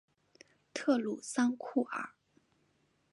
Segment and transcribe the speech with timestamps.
[0.73, 2.15] 特鲁桑库尔。